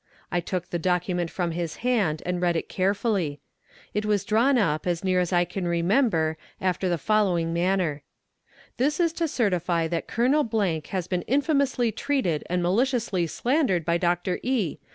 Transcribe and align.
I 0.31 0.39
took 0.39 0.71
the 0.71 0.79
document 0.79 1.29
from 1.29 1.51
his 1.51 1.75
hand 1.85 2.23
and 2.25 2.41
read 2.41 2.55
it 2.55 2.67
carefully. 2.67 3.39
It 3.93 4.03
was 4.03 4.25
drawn 4.25 4.57
up, 4.57 4.87
as 4.87 5.03
near 5.03 5.19
as 5.19 5.31
I 5.31 5.45
can 5.45 5.67
remember 5.67 6.39
after 6.59 6.89
the 6.89 6.97
following 6.97 7.53
manner: 7.53 8.01
"This 8.77 8.99
is 8.99 9.13
to 9.13 9.27
certify 9.27 9.87
that 9.89 10.07
Colonel 10.07 10.49
has 10.89 11.05
been 11.05 11.21
infamously 11.27 11.91
treated 11.91 12.43
and 12.49 12.63
maliciously 12.63 13.27
slandered 13.27 13.85
by 13.85 13.99
Doctor 13.99 14.39
E. 14.41 14.79